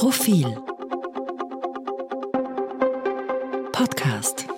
Profil 0.00 0.46
Podcast 3.70 4.48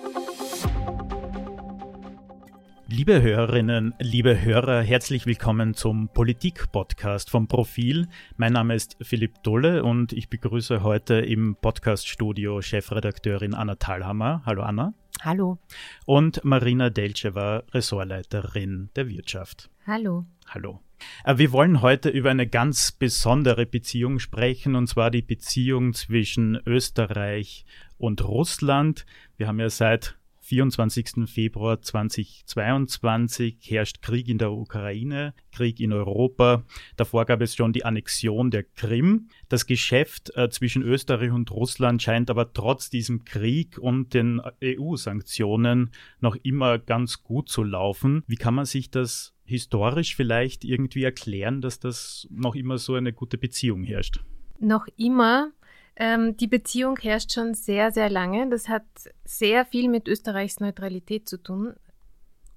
Liebe 2.87 3.21
Hörerinnen, 3.21 3.93
liebe 3.99 4.41
Hörer, 4.41 4.81
herzlich 4.83 5.25
willkommen 5.25 5.73
zum 5.73 6.07
Politik-Podcast 6.07 7.29
vom 7.29 7.49
Profil. 7.49 8.07
Mein 8.37 8.53
Name 8.53 8.73
ist 8.73 8.95
Philipp 9.01 9.43
Dolle 9.43 9.83
und 9.83 10.13
ich 10.13 10.29
begrüße 10.29 10.81
heute 10.81 11.15
im 11.15 11.57
Podcast-Studio 11.61 12.61
Chefredakteurin 12.61 13.53
Anna 13.53 13.75
Thalhammer. 13.75 14.43
Hallo 14.45 14.61
Anna. 14.61 14.93
Hallo. 15.23 15.57
Und 16.05 16.41
Marina 16.45 16.89
Delcewa, 16.89 17.63
Ressortleiterin 17.73 18.91
der 18.95 19.09
Wirtschaft. 19.09 19.69
Hallo. 19.85 20.23
Hallo. 20.53 20.81
Äh, 21.23 21.39
wir 21.39 21.51
wollen 21.51 21.81
heute 21.81 22.09
über 22.09 22.29
eine 22.29 22.45
ganz 22.45 22.91
besondere 22.91 23.65
Beziehung 23.65 24.19
sprechen, 24.19 24.75
und 24.75 24.85
zwar 24.85 25.09
die 25.09 25.23
Beziehung 25.23 25.93
zwischen 25.93 26.61
Österreich 26.67 27.65
und 27.97 28.23
Russland. 28.23 29.07
Wir 29.35 29.47
haben 29.47 29.59
ja 29.59 29.71
seit 29.71 30.15
24. 30.41 31.27
Februar 31.27 31.81
2022 31.81 33.57
herrscht 33.63 34.03
Krieg 34.03 34.27
in 34.27 34.37
der 34.37 34.51
Ukraine, 34.51 35.33
Krieg 35.51 35.79
in 35.79 35.91
Europa. 35.91 36.63
Davor 36.97 37.25
gab 37.25 37.41
es 37.41 37.55
schon 37.55 37.73
die 37.73 37.85
Annexion 37.85 38.51
der 38.51 38.63
Krim. 38.63 39.29
Das 39.49 39.65
Geschäft 39.65 40.35
äh, 40.35 40.49
zwischen 40.49 40.83
Österreich 40.83 41.31
und 41.31 41.49
Russland 41.49 42.03
scheint 42.03 42.29
aber 42.29 42.53
trotz 42.53 42.91
diesem 42.91 43.25
Krieg 43.25 43.79
und 43.79 44.13
den 44.13 44.41
EU-Sanktionen 44.63 45.89
noch 46.19 46.35
immer 46.35 46.77
ganz 46.77 47.23
gut 47.23 47.49
zu 47.49 47.63
laufen. 47.63 48.23
Wie 48.27 48.35
kann 48.35 48.53
man 48.53 48.65
sich 48.65 48.91
das 48.91 49.33
historisch 49.53 50.15
vielleicht 50.15 50.65
irgendwie 50.65 51.03
erklären, 51.03 51.61
dass 51.61 51.79
das 51.79 52.27
noch 52.31 52.55
immer 52.55 52.77
so 52.77 52.95
eine 52.95 53.13
gute 53.13 53.37
Beziehung 53.37 53.83
herrscht? 53.83 54.23
Noch 54.59 54.87
immer 54.97 55.51
ähm, 55.95 56.35
die 56.37 56.47
Beziehung 56.47 56.97
herrscht 56.97 57.31
schon 57.33 57.53
sehr, 57.53 57.91
sehr 57.91 58.09
lange. 58.09 58.49
Das 58.49 58.67
hat 58.67 58.85
sehr 59.25 59.65
viel 59.65 59.89
mit 59.89 60.07
Österreichs 60.07 60.59
Neutralität 60.59 61.29
zu 61.29 61.37
tun. 61.37 61.75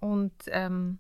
Und 0.01 0.33
ähm, 0.49 0.99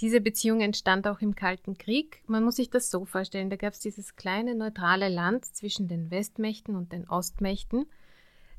diese 0.00 0.20
Beziehung 0.20 0.60
entstand 0.60 1.06
auch 1.06 1.20
im 1.20 1.34
Kalten 1.34 1.76
Krieg. 1.78 2.22
Man 2.26 2.44
muss 2.44 2.56
sich 2.56 2.70
das 2.70 2.90
so 2.90 3.04
vorstellen, 3.04 3.50
da 3.50 3.56
gab 3.56 3.72
es 3.72 3.80
dieses 3.80 4.16
kleine 4.16 4.54
neutrale 4.54 5.08
Land 5.08 5.44
zwischen 5.44 5.88
den 5.88 6.10
Westmächten 6.10 6.76
und 6.76 6.92
den 6.92 7.08
Ostmächten, 7.08 7.86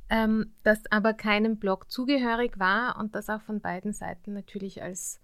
ähm, 0.10 0.54
das 0.64 0.80
aber 0.92 1.14
keinem 1.14 1.58
Block 1.58 1.90
zugehörig 1.90 2.60
war 2.60 2.98
und 3.00 3.16
das 3.16 3.30
auch 3.30 3.42
von 3.42 3.60
beiden 3.60 3.94
Seiten 3.94 4.34
natürlich 4.34 4.82
als 4.82 5.20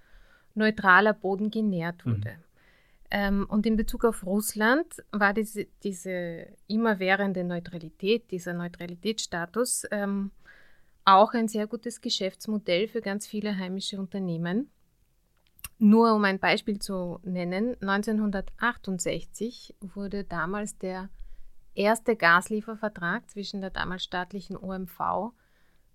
neutraler 0.55 1.13
Boden 1.13 1.51
genährt 1.51 2.05
wurde. 2.05 2.31
Mhm. 2.31 2.43
Ähm, 3.11 3.45
und 3.49 3.65
in 3.65 3.75
Bezug 3.75 4.05
auf 4.05 4.25
Russland 4.25 4.87
war 5.11 5.33
diese, 5.33 5.67
diese 5.83 6.47
immerwährende 6.67 7.43
Neutralität, 7.43 8.31
dieser 8.31 8.53
Neutralitätsstatus 8.53 9.85
ähm, 9.91 10.31
auch 11.03 11.33
ein 11.33 11.47
sehr 11.47 11.67
gutes 11.67 11.99
Geschäftsmodell 11.99 12.87
für 12.87 13.01
ganz 13.01 13.27
viele 13.27 13.57
heimische 13.57 13.99
Unternehmen. 13.99 14.69
Nur 15.77 16.13
um 16.13 16.23
ein 16.23 16.39
Beispiel 16.39 16.79
zu 16.79 17.19
nennen, 17.23 17.75
1968 17.81 19.75
wurde 19.81 20.23
damals 20.23 20.77
der 20.77 21.09
erste 21.73 22.15
Gasliefervertrag 22.15 23.29
zwischen 23.29 23.61
der 23.61 23.71
damals 23.71 24.03
staatlichen 24.03 24.55
OMV 24.55 25.33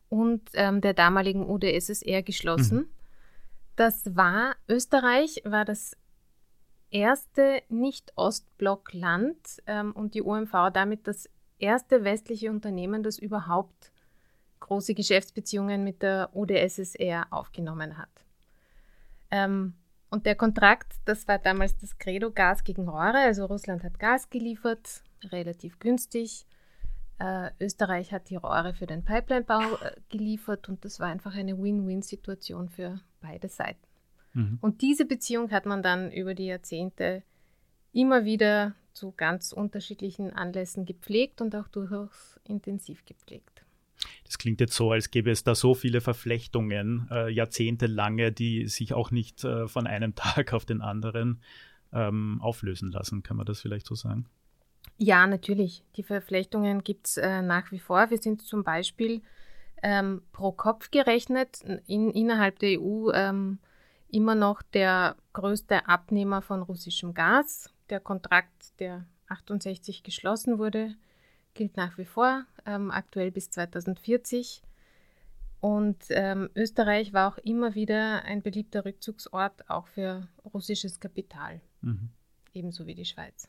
und 0.08 0.42
ähm, 0.54 0.80
der 0.80 0.92
damaligen 0.92 1.48
UdSSR 1.48 2.22
geschlossen. 2.22 2.78
Mhm. 2.78 2.88
Das 3.77 4.16
war, 4.16 4.56
Österreich 4.69 5.42
war 5.44 5.64
das 5.64 5.96
erste 6.91 7.62
Nicht-Ostblock-Land 7.69 9.62
ähm, 9.66 9.92
und 9.92 10.14
die 10.14 10.22
OMV 10.22 10.70
damit 10.72 11.06
das 11.06 11.28
erste 11.58 12.05
westliche 12.05 12.50
Unternehmen, 12.50 13.02
das 13.02 13.18
überhaupt 13.18 13.92
große 14.60 14.94
Geschäftsbeziehungen 14.94 15.84
mit 15.84 16.02
der 16.02 16.30
UdSSR 16.34 17.27
aufgenommen 17.30 17.98
hat. 17.98 18.08
Ähm, 19.30 19.74
und 20.11 20.24
der 20.24 20.36
Kontrakt, 20.36 20.95
das 21.05 21.28
war 21.28 21.39
damals 21.39 21.77
das 21.77 21.98
Credo 21.98 22.30
Gas 22.30 22.64
gegen 22.64 22.89
Rohre, 22.89 23.18
also 23.18 23.45
Russland 23.45 23.84
hat 23.84 23.98
Gas 23.98 24.30
geliefert, 24.30 25.02
relativ 25.24 25.78
günstig. 25.78 26.46
Äh, 27.18 27.51
Österreich 27.61 28.12
hat 28.12 28.30
die 28.30 28.36
Rohre 28.36 28.74
für 28.74 28.86
den 28.86 29.05
Pipelinebau 29.05 29.61
äh, 29.61 29.92
geliefert 30.08 30.68
und 30.68 30.84
das 30.84 31.01
war 31.01 31.08
einfach 31.08 31.34
eine 31.34 31.58
Win-Win-Situation 31.58 32.68
für 32.68 33.01
beide 33.27 33.48
Seiten. 33.48 33.87
Mhm. 34.35 34.59
Und 34.61 34.83
diese 34.83 35.05
Beziehung 35.05 35.51
hat 35.51 35.67
man 35.67 35.83
dann 35.83 36.13
über 36.13 36.35
die 36.35 36.47
Jahrzehnte 36.47 37.23
immer 37.92 38.25
wieder 38.25 38.75
zu 38.92 39.13
ganz 39.17 39.53
unterschiedlichen 39.53 40.33
Anlässen 40.33 40.87
gepflegt 40.87 41.41
und 41.41 41.55
auch 41.55 41.69
durchaus 41.69 42.39
intensiv 42.45 43.05
gepflegt. 43.05 43.63
Das 44.25 44.39
klingt 44.39 44.61
jetzt 44.61 44.75
so, 44.75 44.92
als 44.92 45.11
gäbe 45.11 45.31
es 45.31 45.45
da 45.45 45.55
so 45.55 45.75
viele 45.75 46.01
Verflechtungen, 46.01 47.09
äh, 47.11 47.31
jahrzehntelange, 47.31 48.33
die 48.33 48.67
sich 48.67 48.92
auch 48.92 49.11
nicht 49.11 49.45
äh, 49.45 49.69
von 49.69 49.87
einem 49.87 50.14
Tag 50.17 50.53
auf 50.53 50.64
den 50.64 50.83
anderen 50.83 51.41
ähm, 51.93 52.41
auflösen 52.43 52.91
lassen. 52.91 53.23
Kann 53.23 53.37
man 53.37 53.47
das 53.47 53.61
vielleicht 53.61 53.87
so 53.87 53.95
sagen? 53.95 54.27
Ja, 54.98 55.27
natürlich. 55.27 55.83
Die 55.97 56.03
Verflechtungen 56.03 56.85
gibt 56.85 57.07
es 57.07 57.17
äh, 57.17 57.43
nach 57.43 57.70
wie 57.73 57.79
vor. 57.79 58.11
Wir 58.11 58.19
sind 58.19 58.43
zum 58.43 58.64
Beispiel 58.64 59.23
ähm, 59.86 60.23
pro 60.33 60.51
Kopf 60.51 60.91
gerechnet 60.91 61.63
in, 61.86 62.11
innerhalb 62.11 62.58
der 62.58 62.80
EU 62.80 63.13
ähm, 63.13 63.61
immer 64.08 64.35
noch 64.35 64.63
der 64.63 65.17
größte 65.33 65.86
Abnehmer 65.86 66.42
von 66.42 66.63
russischem 66.63 67.14
Gas. 67.14 67.73
Der 67.89 68.01
Kontrakt, 68.01 68.80
der 68.80 69.07
68 69.29 70.02
geschlossen 70.02 70.58
wurde, 70.58 70.96
gilt 71.55 71.77
nach 71.77 71.98
wie 71.98 72.05
vor, 72.05 72.46
ähm, 72.67 72.91
aktuell 72.91 73.30
bis 73.30 73.48
2040. 73.51 74.61
Und 75.61 75.98
ähm, 76.11 76.51
Österreich 76.57 77.13
war 77.13 77.33
auch 77.33 77.39
immer 77.39 77.77
wieder 77.77 78.25
ein 78.25 78.42
beliebter 78.42 78.85
Rückzugsort, 78.85 79.70
auch 79.70 79.86
für 79.86 80.27
russisches 80.52 80.98
Kapital, 80.98 81.61
mhm. 81.83 82.11
ebenso 82.55 82.89
wie 82.89 82.96
die 82.96 83.05
Schweiz. 83.05 83.48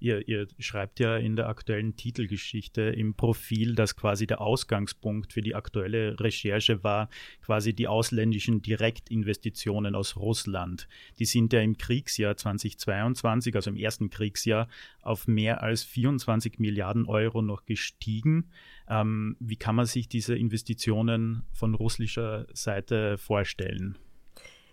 Ihr, 0.00 0.26
ihr, 0.28 0.46
schreibt 0.58 1.00
ja 1.00 1.16
in 1.16 1.36
der 1.36 1.48
aktuellen 1.48 1.96
Titelgeschichte 1.96 2.82
im 2.82 3.14
Profil, 3.14 3.74
dass 3.74 3.96
quasi 3.96 4.26
der 4.26 4.40
Ausgangspunkt 4.40 5.32
für 5.32 5.40
die 5.40 5.54
aktuelle 5.54 6.18
Recherche 6.20 6.84
war, 6.84 7.08
quasi 7.42 7.74
die 7.74 7.88
ausländischen 7.88 8.62
Direktinvestitionen 8.62 9.94
aus 9.94 10.16
Russland. 10.16 10.88
Die 11.18 11.24
sind 11.24 11.52
ja 11.52 11.60
im 11.60 11.76
Kriegsjahr 11.76 12.36
2022, 12.36 13.54
also 13.54 13.70
im 13.70 13.76
ersten 13.76 14.10
Kriegsjahr, 14.10 14.68
auf 15.02 15.26
mehr 15.26 15.62
als 15.62 15.82
24 15.82 16.58
Milliarden 16.58 17.06
Euro 17.06 17.42
noch 17.42 17.64
gestiegen. 17.64 18.50
Ähm, 18.88 19.36
wie 19.40 19.56
kann 19.56 19.74
man 19.74 19.86
sich 19.86 20.08
diese 20.08 20.36
Investitionen 20.36 21.42
von 21.52 21.74
russischer 21.74 22.46
Seite 22.52 23.18
vorstellen? 23.18 23.98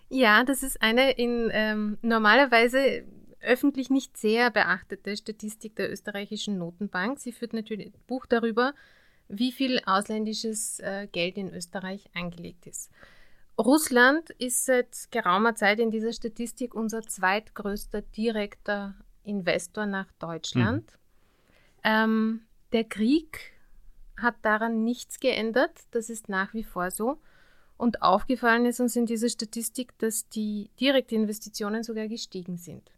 Ja, 0.08 0.44
das 0.44 0.62
ist 0.62 0.80
eine 0.80 1.12
in 1.12 1.50
ähm, 1.52 1.98
normalerweise 2.02 3.04
öffentlich 3.46 3.90
nicht 3.90 4.16
sehr 4.16 4.50
beachtete 4.50 5.16
Statistik 5.16 5.76
der 5.76 5.90
österreichischen 5.90 6.58
Notenbank. 6.58 7.18
Sie 7.18 7.32
führt 7.32 7.52
natürlich 7.52 7.86
ein 7.86 8.00
Buch 8.06 8.26
darüber, 8.26 8.74
wie 9.28 9.52
viel 9.52 9.80
ausländisches 9.86 10.80
äh, 10.80 11.08
Geld 11.10 11.36
in 11.36 11.52
Österreich 11.52 12.10
angelegt 12.14 12.66
ist. 12.66 12.90
Russland 13.58 14.30
ist 14.30 14.66
seit 14.66 15.10
geraumer 15.10 15.54
Zeit 15.54 15.78
in 15.80 15.90
dieser 15.90 16.12
Statistik 16.12 16.74
unser 16.74 17.02
zweitgrößter 17.02 18.02
direkter 18.02 18.94
Investor 19.24 19.86
nach 19.86 20.10
Deutschland. 20.18 20.92
Mhm. 20.92 20.96
Ähm, 21.84 22.40
der 22.72 22.84
Krieg 22.84 23.54
hat 24.16 24.36
daran 24.42 24.84
nichts 24.84 25.20
geändert. 25.20 25.72
Das 25.92 26.10
ist 26.10 26.28
nach 26.28 26.52
wie 26.52 26.64
vor 26.64 26.90
so. 26.90 27.18
Und 27.76 28.02
aufgefallen 28.02 28.66
ist 28.66 28.80
uns 28.80 28.96
in 28.96 29.06
dieser 29.06 29.28
Statistik, 29.28 29.98
dass 29.98 30.28
die 30.28 30.70
Direktinvestitionen 30.80 31.82
sogar 31.82 32.08
gestiegen 32.08 32.56
sind. 32.56 32.90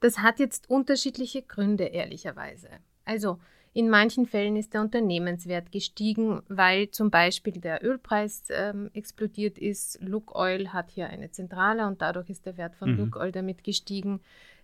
Das 0.00 0.18
hat 0.18 0.38
jetzt 0.38 0.68
unterschiedliche 0.68 1.42
Gründe, 1.42 1.84
ehrlicherweise. 1.84 2.68
Also 3.04 3.38
in 3.72 3.88
manchen 3.88 4.26
Fällen 4.26 4.56
ist 4.56 4.74
der 4.74 4.80
Unternehmenswert 4.80 5.70
gestiegen, 5.70 6.42
weil 6.48 6.90
zum 6.90 7.10
Beispiel 7.10 7.52
der 7.52 7.84
Ölpreis 7.84 8.44
ähm, 8.50 8.90
explodiert 8.94 9.58
ist. 9.58 10.00
Lukoil 10.02 10.72
hat 10.72 10.90
hier 10.90 11.08
eine 11.08 11.30
Zentrale 11.30 11.86
und 11.86 12.02
dadurch 12.02 12.30
ist 12.30 12.46
der 12.46 12.56
Wert 12.56 12.74
von 12.74 12.92
mhm. 12.92 12.98
Lukoil 12.98 13.30
damit 13.30 13.62
gestiegen. 13.62 14.20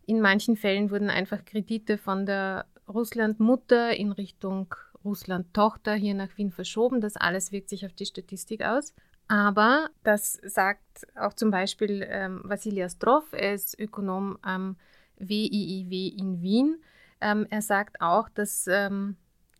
In 0.06 0.20
manchen 0.20 0.56
Fällen 0.56 0.90
wurden 0.90 1.10
einfach 1.10 1.44
Kredite 1.44 1.98
von 1.98 2.26
der 2.26 2.66
Russland-Mutter 2.88 3.96
in 3.96 4.10
Richtung 4.12 4.74
Russland-Tochter 5.04 5.94
hier 5.94 6.14
nach 6.14 6.36
Wien 6.36 6.50
verschoben. 6.50 7.00
Das 7.00 7.16
alles 7.16 7.52
wirkt 7.52 7.68
sich 7.68 7.86
auf 7.86 7.92
die 7.92 8.06
Statistik 8.06 8.64
aus. 8.64 8.92
Aber 9.28 9.88
das 10.02 10.40
sagt 10.44 11.06
auch 11.16 11.32
zum 11.32 11.50
Beispiel 11.50 12.06
ähm, 12.08 12.40
Vassili 12.44 12.82
Astrov, 12.82 13.24
er 13.32 13.54
ist 13.54 13.78
Ökonom 13.78 14.38
am 14.42 14.76
WIIW 15.18 16.08
in 16.18 16.42
Wien. 16.42 16.82
Ähm, 17.20 17.46
er 17.50 17.62
sagt 17.62 18.00
auch, 18.00 18.28
dass, 18.28 18.66
ähm, 18.66 19.16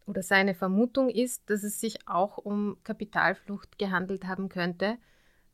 oder 0.06 0.22
seine 0.22 0.54
Vermutung 0.54 1.08
ist, 1.08 1.48
dass 1.50 1.62
es 1.62 1.80
sich 1.80 2.08
auch 2.08 2.38
um 2.38 2.76
Kapitalflucht 2.84 3.78
gehandelt 3.78 4.26
haben 4.26 4.48
könnte, 4.48 4.98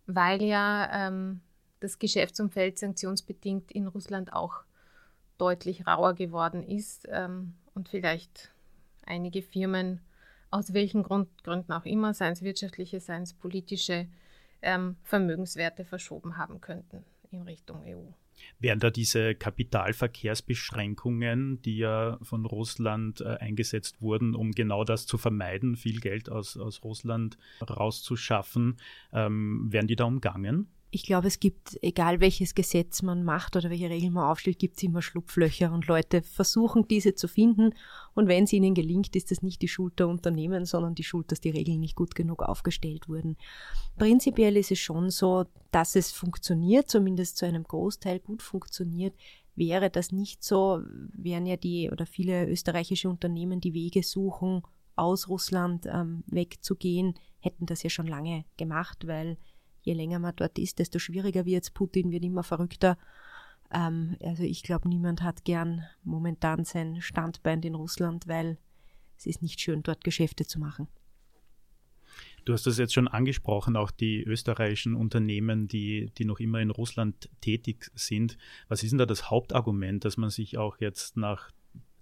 weil 0.06 0.42
ja 0.42 1.08
ähm, 1.08 1.40
das 1.80 1.98
Geschäftsumfeld 1.98 2.78
sanktionsbedingt 2.78 3.72
in 3.72 3.86
Russland 3.86 4.32
auch 4.32 4.64
deutlich 5.38 5.86
rauer 5.86 6.14
geworden 6.14 6.62
ist 6.62 7.08
ähm, 7.10 7.54
und 7.74 7.88
vielleicht 7.88 8.52
einige 9.04 9.42
Firmen 9.42 10.00
aus 10.50 10.74
welchen 10.74 11.02
Grund, 11.02 11.42
Gründen 11.44 11.72
auch 11.72 11.86
immer, 11.86 12.12
seien 12.14 12.34
es 12.34 12.42
wirtschaftliche, 12.42 13.00
seien 13.00 13.22
es 13.22 13.32
politische, 13.32 14.06
ähm, 14.60 14.96
Vermögenswerte 15.02 15.84
verschoben 15.84 16.36
haben 16.36 16.60
könnten 16.60 17.04
in 17.30 17.42
Richtung 17.42 17.82
EU. 17.86 18.12
Wären 18.58 18.78
da 18.78 18.90
diese 18.90 19.34
Kapitalverkehrsbeschränkungen, 19.34 21.60
die 21.62 21.78
ja 21.78 22.18
von 22.22 22.46
Russland 22.46 23.20
äh, 23.20 23.36
eingesetzt 23.40 24.00
wurden, 24.00 24.34
um 24.34 24.52
genau 24.52 24.84
das 24.84 25.06
zu 25.06 25.18
vermeiden, 25.18 25.76
viel 25.76 26.00
Geld 26.00 26.30
aus, 26.30 26.56
aus 26.56 26.82
Russland 26.84 27.36
rauszuschaffen, 27.68 28.76
ähm, 29.12 29.72
werden 29.72 29.88
die 29.88 29.96
da 29.96 30.04
umgangen? 30.04 30.68
Ich 30.94 31.04
glaube, 31.04 31.26
es 31.26 31.40
gibt, 31.40 31.78
egal 31.82 32.20
welches 32.20 32.54
Gesetz 32.54 33.00
man 33.00 33.24
macht 33.24 33.56
oder 33.56 33.70
welche 33.70 33.88
Regeln 33.88 34.12
man 34.12 34.28
aufstellt, 34.30 34.58
gibt 34.58 34.76
es 34.76 34.82
immer 34.82 35.00
Schlupflöcher 35.00 35.72
und 35.72 35.86
Leute 35.86 36.20
versuchen, 36.20 36.86
diese 36.86 37.14
zu 37.14 37.28
finden. 37.28 37.74
Und 38.12 38.28
wenn 38.28 38.44
es 38.44 38.52
ihnen 38.52 38.74
gelingt, 38.74 39.16
ist 39.16 39.30
das 39.30 39.40
nicht 39.40 39.62
die 39.62 39.68
Schuld 39.68 39.98
der 39.98 40.08
Unternehmen, 40.08 40.66
sondern 40.66 40.94
die 40.94 41.02
Schuld, 41.02 41.32
dass 41.32 41.40
die 41.40 41.48
Regeln 41.48 41.80
nicht 41.80 41.96
gut 41.96 42.14
genug 42.14 42.42
aufgestellt 42.42 43.08
wurden. 43.08 43.38
Prinzipiell 43.96 44.54
ist 44.58 44.70
es 44.70 44.80
schon 44.80 45.08
so, 45.08 45.46
dass 45.70 45.96
es 45.96 46.12
funktioniert, 46.12 46.90
zumindest 46.90 47.38
zu 47.38 47.46
einem 47.46 47.64
Großteil 47.64 48.20
gut 48.20 48.42
funktioniert. 48.42 49.14
Wäre 49.56 49.88
das 49.88 50.12
nicht 50.12 50.44
so, 50.44 50.82
wären 51.14 51.46
ja 51.46 51.56
die 51.56 51.90
oder 51.90 52.04
viele 52.04 52.46
österreichische 52.46 53.08
Unternehmen 53.08 53.62
die 53.62 53.72
Wege 53.72 54.02
suchen, 54.02 54.62
aus 54.94 55.26
Russland 55.30 55.86
ähm, 55.86 56.22
wegzugehen, 56.26 57.14
hätten 57.40 57.64
das 57.64 57.82
ja 57.82 57.88
schon 57.88 58.06
lange 58.06 58.44
gemacht, 58.58 59.06
weil 59.06 59.38
je 59.82 59.94
länger 59.94 60.18
man 60.18 60.34
dort 60.36 60.58
ist, 60.58 60.78
desto 60.78 60.98
schwieriger 60.98 61.44
wird 61.44 61.64
es. 61.64 61.70
Putin 61.70 62.10
wird 62.10 62.24
immer 62.24 62.42
verrückter. 62.42 62.96
Ähm, 63.72 64.16
also 64.22 64.42
ich 64.42 64.62
glaube, 64.62 64.88
niemand 64.88 65.22
hat 65.22 65.44
gern 65.44 65.84
momentan 66.04 66.64
sein 66.64 67.00
Standbein 67.00 67.62
in 67.62 67.74
Russland, 67.74 68.26
weil 68.26 68.58
es 69.18 69.26
ist 69.26 69.42
nicht 69.42 69.60
schön, 69.60 69.82
dort 69.82 70.04
Geschäfte 70.04 70.46
zu 70.46 70.58
machen. 70.58 70.88
Du 72.44 72.52
hast 72.52 72.66
das 72.66 72.78
jetzt 72.78 72.92
schon 72.92 73.06
angesprochen, 73.06 73.76
auch 73.76 73.92
die 73.92 74.22
österreichischen 74.22 74.94
Unternehmen, 74.94 75.68
die, 75.68 76.10
die 76.18 76.24
noch 76.24 76.40
immer 76.40 76.60
in 76.60 76.70
Russland 76.70 77.28
tätig 77.40 77.90
sind. 77.94 78.36
Was 78.68 78.82
ist 78.82 78.90
denn 78.90 78.98
da 78.98 79.06
das 79.06 79.30
Hauptargument, 79.30 80.04
dass 80.04 80.16
man 80.16 80.30
sich 80.30 80.58
auch 80.58 80.78
jetzt 80.80 81.16
nach, 81.16 81.50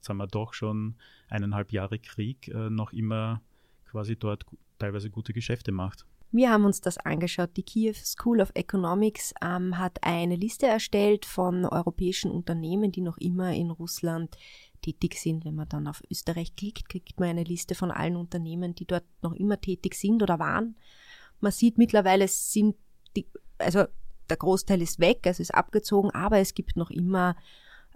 haben 0.09 0.17
wir 0.17 0.27
doch 0.27 0.55
schon 0.55 0.97
eineinhalb 1.29 1.73
Jahre 1.73 1.99
Krieg, 1.99 2.49
äh, 2.49 2.71
noch 2.71 2.93
immer 2.93 3.43
quasi 3.91 4.17
dort 4.17 4.47
teilweise 4.79 5.11
gute 5.11 5.35
Geschäfte 5.35 5.73
macht? 5.73 6.07
Wir 6.33 6.51
haben 6.51 6.65
uns 6.65 6.81
das 6.81 6.97
angeschaut. 6.99 7.57
Die 7.57 7.65
Kiew 7.65 7.95
School 7.95 8.41
of 8.41 8.53
Economics 8.55 9.35
ähm, 9.43 9.79
hat 9.79 9.99
eine 10.03 10.37
Liste 10.37 10.67
erstellt 10.67 11.25
von 11.25 11.65
europäischen 11.65 12.31
Unternehmen, 12.31 12.93
die 12.93 13.01
noch 13.01 13.19
immer 13.19 13.53
in 13.53 13.71
Russland 13.71 14.37
tätig 14.81 15.17
sind. 15.17 15.45
Wenn 15.45 15.57
man 15.57 15.69
dann 15.69 15.89
auf 15.89 16.03
Österreich 16.09 16.55
klickt, 16.55 16.89
kriegt 16.89 17.19
man 17.19 17.31
eine 17.31 17.45
Liste 17.45 17.75
von 17.75 17.91
allen 17.91 18.17
Unternehmen, 18.17 18.77
die 18.77 18.87
dort 18.87 19.05
noch 19.23 19.33
immer 19.33 19.61
tätig 19.61 19.95
sind 19.95 20.23
oder 20.23 20.39
waren. 20.39 20.77
Man 21.41 21.53
sieht 21.53 21.79
mittlerweile 21.79 22.29
sind 22.29 22.77
die, 23.17 23.27
also 23.59 23.87
der 24.29 24.37
Großteil 24.37 24.81
ist 24.83 25.01
weg, 25.01 25.27
also 25.27 25.43
ist 25.43 25.55
abgezogen, 25.55 26.11
aber 26.13 26.39
es 26.39 26.55
gibt 26.55 26.77
noch 26.77 26.91
immer 26.91 27.35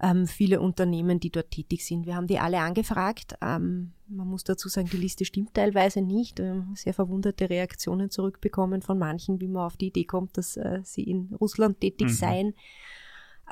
ähm, 0.03 0.27
viele 0.27 0.61
Unternehmen, 0.61 1.21
die 1.21 1.31
dort 1.31 1.51
tätig 1.51 1.85
sind. 1.87 2.07
Wir 2.07 2.17
haben 2.17 2.27
die 2.27 2.39
alle 2.39 2.59
angefragt. 2.59 3.37
Ähm, 3.41 3.93
man 4.09 4.27
muss 4.27 4.45
dazu 4.45 4.69
sagen, 4.69 4.89
die 4.91 4.97
Liste 4.97 5.25
stimmt 5.25 5.55
teilweise 5.55 6.03
nicht. 6.03 6.39
Wir 6.39 6.51
haben 6.51 6.75
sehr 6.75 6.95
verwunderte 6.95 7.49
Reaktionen 7.49 8.11
zurückbekommen 8.11 8.83
von 8.83 8.99
manchen, 8.99 9.41
wie 9.41 9.49
man 9.49 9.63
auf 9.65 9.77
die 9.77 9.89
Idee 9.89 10.05
kommt, 10.05 10.37
dass 10.37 10.57
äh, 10.57 10.81
sie 10.83 11.05
in 11.05 11.35
Russland 11.41 11.81
tätig 11.81 12.09
mhm. 12.09 12.13
seien. 12.13 12.55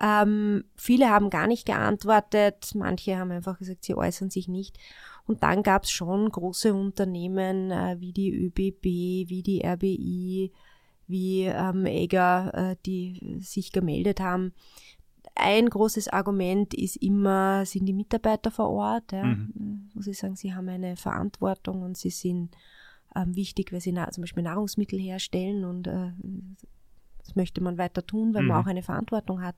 Ähm, 0.01 0.65
viele 0.75 1.11
haben 1.11 1.31
gar 1.31 1.47
nicht 1.47 1.67
geantwortet, 1.67 2.73
manche 2.75 3.19
haben 3.19 3.31
einfach 3.31 3.59
gesagt, 3.59 3.85
sie 3.85 3.95
äußern 3.95 4.31
sich 4.31 4.49
nicht. 4.49 4.79
Und 5.27 5.43
dann 5.43 5.63
gab 5.63 5.85
es 5.85 5.91
schon 5.91 6.29
große 6.29 6.75
Unternehmen 6.75 7.71
äh, 7.71 7.97
wie 8.01 8.13
die 8.13 8.35
ÖBB, 8.35 8.85
wie 9.29 9.43
die 9.45 9.65
RBI, 9.65 10.53
wie 11.07 11.43
ähm, 11.45 11.87
EGA, 11.87 12.51
äh, 12.51 12.77
die 12.85 13.37
sich 13.39 13.71
gemeldet 13.71 14.19
haben 14.19 14.55
ein 15.35 15.69
großes 15.69 16.09
Argument 16.09 16.75
ist 16.75 16.97
immer, 16.97 17.65
sind 17.65 17.87
die 17.87 17.93
Mitarbeiter 17.93 18.51
vor 18.51 18.71
Ort. 18.71 19.13
Ja. 19.13 19.25
Mhm. 19.25 19.91
Muss 19.95 20.07
ich 20.07 20.19
sagen, 20.19 20.37
sie 20.37 20.55
haben 20.55 20.69
eine 20.69 20.97
Verantwortung 20.97 21.83
und 21.83 21.97
sie 21.97 22.11
sind 22.11 22.57
ähm, 23.17 23.35
wichtig, 23.35 23.73
weil 23.73 23.81
sie 23.81 23.95
zum 23.95 24.23
Beispiel 24.23 24.43
Nahrungsmittel 24.43 24.99
herstellen 24.99 25.65
und 25.65 25.87
äh, 25.87 26.13
das 27.19 27.37
möchte 27.37 27.63
man 27.63 27.79
weiter 27.79 28.05
tun, 28.05 28.35
weil 28.35 28.43
mhm. 28.43 28.49
man 28.49 28.63
auch 28.63 28.69
eine 28.69 28.83
Verantwortung 28.83 29.43
hat. 29.43 29.57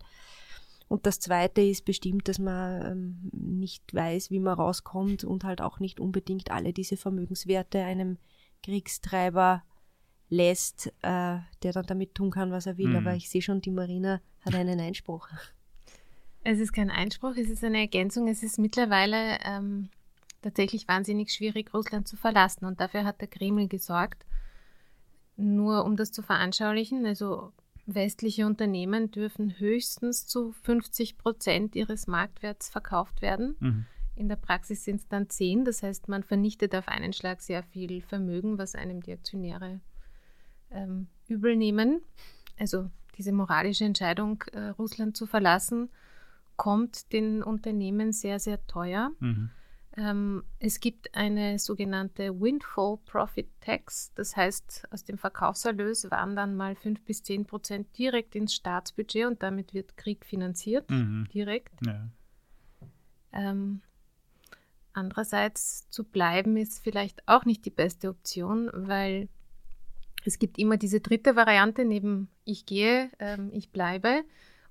Und 0.89 1.07
das 1.07 1.19
Zweite 1.19 1.63
ist 1.63 1.85
bestimmt, 1.85 2.29
dass 2.29 2.39
man 2.39 2.85
ähm, 2.85 3.31
nicht 3.33 3.95
weiß, 3.95 4.31
wie 4.31 4.41
man 4.41 4.55
rauskommt 4.55 5.25
und 5.25 5.45
halt 5.45 5.61
auch 5.61 5.81
nicht 5.81 5.99
unbedingt 5.99 6.51
alle 6.51 6.73
diese 6.73 6.97
Vermögenswerte 6.97 7.83
einem 7.83 8.19
Kriegstreiber 8.63 9.63
lässt, 10.29 10.89
äh, 11.03 11.39
der 11.63 11.73
dann 11.73 11.87
damit 11.87 12.15
tun 12.15 12.31
kann, 12.31 12.51
was 12.51 12.67
er 12.67 12.79
will. 12.79 12.89
Mhm. 12.89 12.97
Aber 12.97 13.15
ich 13.15 13.29
sehe 13.29 13.43
schon, 13.43 13.61
die 13.61 13.71
Marina 13.71 14.21
hat 14.41 14.55
einen 14.55 14.81
Einspruch. 14.81 15.29
Es 16.43 16.59
ist 16.59 16.73
kein 16.73 16.91
Einspruch, 16.91 17.37
es 17.37 17.49
ist 17.49 17.65
eine 17.65 17.79
Ergänzung. 17.79 18.29
Es 18.29 18.43
ist 18.43 18.59
mittlerweile 18.59 19.39
ähm, 19.45 19.89
tatsächlich 20.43 20.87
wahnsinnig 20.89 21.33
schwierig, 21.33 21.73
Russland 21.73 22.07
zu 22.07 22.17
verlassen. 22.17 22.67
Und 22.67 22.81
dafür 22.81 23.05
hat 23.05 23.21
der 23.21 23.29
Kreml 23.29 23.69
gesorgt. 23.69 24.27
Nur 25.37 25.85
um 25.85 25.97
das 25.97 26.13
zu 26.13 26.23
veranschaulichen, 26.23 27.07
also 27.07 27.53
westliche 27.87 28.47
Unternehmen 28.47 29.11
dürfen 29.11 29.59
höchstens 29.59 30.27
zu 30.27 30.53
50 30.53 31.19
Prozent 31.19 31.75
ihres 31.75 32.07
Marktwerts 32.07 32.69
verkauft 32.69 33.21
werden. 33.21 33.57
Mhm. 33.61 33.87
In 34.17 34.29
der 34.29 34.37
Praxis 34.37 34.85
sind 34.85 35.01
es 35.01 35.09
dann 35.09 35.29
10. 35.29 35.65
Das 35.65 35.83
heißt, 35.83 36.09
man 36.09 36.23
vernichtet 36.23 36.75
auf 36.75 36.89
einen 36.89 37.13
Schlag 37.13 37.41
sehr 37.41 37.63
viel 37.63 38.01
Vermögen, 38.01 38.59
was 38.59 38.75
einem 38.75 39.03
die 39.03 39.13
Aktionäre 39.13 39.81
ähm, 40.71 41.09
übel 41.29 41.57
nehmen. 41.57 42.01
Also 42.59 42.91
diese 43.17 43.33
moralische 43.33 43.85
Entscheidung, 43.85 44.43
äh, 44.53 44.69
Russland 44.69 45.17
zu 45.17 45.27
verlassen, 45.27 45.91
kommt 46.57 47.13
den 47.13 47.43
Unternehmen 47.43 48.13
sehr, 48.13 48.39
sehr 48.39 48.65
teuer. 48.67 49.11
Mhm. 49.21 49.51
Ähm, 49.97 50.43
es 50.59 50.81
gibt 50.81 51.15
eine 51.15 51.59
sogenannte 51.59 52.41
Windfall 52.41 52.99
Profit 53.05 53.49
Tax. 53.61 54.13
Das 54.15 54.37
heißt, 54.37 54.89
aus 54.91 55.05
dem 55.05 55.19
Verkaufserlös 55.19 56.11
wandern 56.11 56.57
mal 56.57 56.75
5 56.75 57.05
bis 57.05 57.23
10 57.23 57.47
Prozent 57.47 57.97
direkt 57.97 58.35
ins 58.35 58.55
Staatsbudget 58.55 59.27
und 59.27 59.43
damit 59.43 59.73
wird 59.73 59.97
Krieg 59.97 60.25
finanziert, 60.25 60.91
mhm. 60.91 61.29
direkt. 61.33 61.75
Ja. 61.87 62.09
Ähm, 63.33 63.83
andererseits 64.93 65.89
zu 65.91 66.05
bleiben 66.05 66.57
ist 66.57 66.83
vielleicht 66.83 67.27
auch 67.29 67.45
nicht 67.45 67.65
die 67.65 67.71
beste 67.71 68.09
Option, 68.09 68.71
weil 68.75 69.29
es 70.25 70.39
gibt 70.39 70.59
immer 70.59 70.77
diese 70.77 71.01
dritte 71.01 71.37
Variante 71.37 71.85
neben 71.85 72.29
ich 72.45 72.67
gehe, 72.67 73.11
ähm, 73.19 73.51
ich 73.53 73.71
bleibe. 73.71 74.23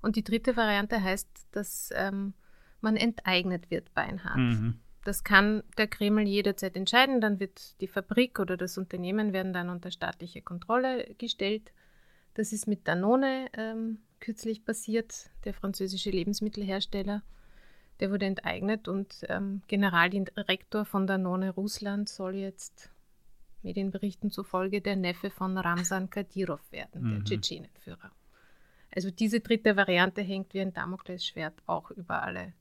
Und 0.02 0.16
die 0.16 0.24
dritte 0.24 0.56
Variante 0.56 1.02
heißt, 1.02 1.28
dass 1.52 1.90
ähm, 1.94 2.34
man 2.80 2.96
enteignet 2.96 3.70
wird 3.70 3.94
beinhart. 3.94 4.36
Mhm. 4.36 4.80
Das 5.04 5.22
kann 5.22 5.62
der 5.76 5.86
Kreml 5.86 6.26
jederzeit 6.26 6.76
entscheiden. 6.76 7.20
Dann 7.20 7.38
wird 7.40 7.80
die 7.80 7.86
Fabrik 7.86 8.38
oder 8.38 8.56
das 8.56 8.78
Unternehmen 8.78 9.32
werden 9.32 9.52
dann 9.52 9.68
unter 9.68 9.90
staatliche 9.90 10.42
Kontrolle 10.42 11.14
gestellt. 11.18 11.72
Das 12.34 12.52
ist 12.52 12.66
mit 12.66 12.88
Danone 12.88 13.46
ähm, 13.56 13.98
kürzlich 14.20 14.64
passiert, 14.64 15.30
der 15.44 15.54
französische 15.54 16.10
Lebensmittelhersteller. 16.10 17.22
Der 18.00 18.10
wurde 18.10 18.26
enteignet 18.26 18.88
und 18.88 19.24
ähm, 19.28 19.62
Generaldirektor 19.68 20.84
von 20.84 21.06
Danone 21.06 21.50
Russland 21.50 22.08
soll 22.08 22.34
jetzt 22.34 22.90
Medienberichten 23.64 24.30
zufolge 24.30 24.80
der 24.80 24.96
Neffe 24.96 25.30
von 25.30 25.58
Ramsan 25.58 26.10
Kadyrov 26.10 26.60
werden, 26.70 27.02
der 27.08 27.18
mhm. 27.20 27.24
Tschetschenenführer. 27.24 28.12
Also 28.94 29.10
diese 29.10 29.40
dritte 29.40 29.76
Variante 29.76 30.22
hängt 30.22 30.54
wie 30.54 30.60
ein 30.60 30.72
Damoklesschwert 30.72 31.62
auch 31.66 31.90
über 31.90 32.22
alle 32.22 32.52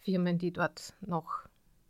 Firmen, 0.00 0.38
die 0.38 0.52
dort 0.52 0.94
noch 1.00 1.46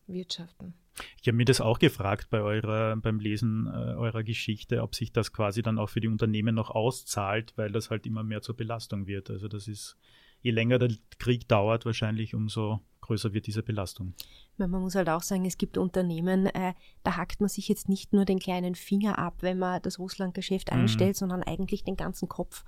wirtschaften. 0.07 0.75
Ich 1.21 1.29
habe 1.29 1.37
mir 1.37 1.45
das 1.45 1.61
auch 1.61 1.79
gefragt 1.79 2.29
bei 2.31 2.41
eurer, 2.41 2.97
beim 2.97 3.21
Lesen 3.21 3.67
äh, 3.67 3.95
eurer 3.95 4.23
Geschichte, 4.23 4.83
ob 4.83 4.95
sich 4.95 5.13
das 5.13 5.33
quasi 5.33 5.63
dann 5.63 5.79
auch 5.79 5.89
für 5.89 6.01
die 6.01 6.09
Unternehmen 6.09 6.55
noch 6.55 6.71
auszahlt, 6.71 7.53
weil 7.57 7.73
das 7.73 7.91
halt 7.91 8.07
immer 8.07 8.23
mehr 8.23 8.43
zur 8.43 8.57
Belastung 8.57 9.07
wird. 9.07 9.31
Also 9.31 9.49
das 9.49 9.67
ist, 9.67 9.97
je 10.41 10.51
länger 10.51 10.79
der 10.79 10.91
Krieg 11.19 11.49
dauert, 11.49 11.87
wahrscheinlich 11.87 12.35
umso 12.35 12.81
größer 13.11 13.33
wird 13.33 13.49
diese 13.49 13.65
Belastung. 13.65 14.15
Man 14.57 14.71
muss 14.71 14.95
halt 14.95 15.09
auch 15.09 15.23
sagen, 15.23 15.45
es 15.45 15.59
gibt 15.59 15.77
Unternehmen, 15.77 16.47
äh, 16.47 16.75
da 17.03 17.17
hackt 17.17 17.41
man 17.41 17.49
sich 17.49 17.69
jetzt 17.69 17.89
nicht 17.89 18.13
nur 18.13 18.25
den 18.25 18.39
kleinen 18.39 18.77
Finger 18.77 19.19
ab, 19.19 19.39
wenn 19.41 19.59
man 19.59 19.83
das 19.83 19.99
Russlandgeschäft 19.99 20.71
mhm. 20.71 20.81
einstellt, 20.81 21.17
sondern 21.17 21.43
eigentlich 21.43 21.83
den 21.83 21.97
ganzen 21.97 22.29
Kopf. 22.29 22.65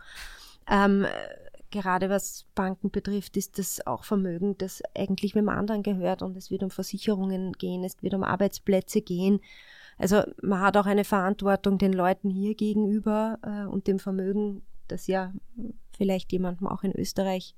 Ähm, 0.69 1.07
gerade 1.71 2.11
was 2.11 2.45
Banken 2.57 2.91
betrifft, 2.91 3.37
ist 3.37 3.59
das 3.59 3.87
auch 3.87 4.03
Vermögen, 4.03 4.59
das 4.59 4.83
eigentlich 4.97 5.37
mit 5.37 5.43
dem 5.43 5.49
anderen 5.49 5.85
gehört 5.85 6.23
und 6.23 6.37
es 6.37 6.51
wird 6.51 6.65
um 6.65 6.71
Versicherungen 6.71 7.53
gehen, 7.53 7.85
es 7.85 8.03
wird 8.03 8.15
um 8.15 8.25
Arbeitsplätze 8.25 9.01
gehen. 9.01 9.41
Also 9.97 10.23
man 10.43 10.61
hat 10.61 10.77
auch 10.77 10.87
eine 10.87 11.05
Verantwortung 11.05 11.79
den 11.79 11.93
Leuten 11.93 12.31
hier 12.31 12.57
gegenüber 12.57 13.39
äh, 13.43 13.67
und 13.67 13.87
dem 13.87 14.01
Vermögen, 14.01 14.63
das 14.89 15.07
ja 15.07 15.33
vielleicht 15.97 16.33
jemandem 16.33 16.67
auch 16.67 16.83
in 16.83 16.93
Österreich 16.93 17.55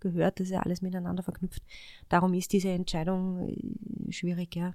gehört, 0.00 0.40
das 0.40 0.48
ist 0.48 0.52
ja 0.52 0.60
alles 0.60 0.82
miteinander 0.82 1.22
verknüpft. 1.22 1.62
Darum 2.08 2.34
ist 2.34 2.52
diese 2.52 2.70
Entscheidung 2.70 3.48
äh, 3.48 4.12
schwierig, 4.12 4.54
ja. 4.56 4.72